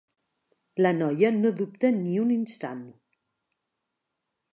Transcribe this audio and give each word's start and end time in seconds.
La 0.85 0.91
noia 0.99 1.29
no 1.35 1.51
dubta 1.59 1.91
ni 1.97 2.15
un 2.23 2.31
instant. 2.37 2.81